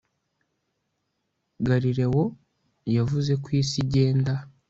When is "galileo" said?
1.67-2.23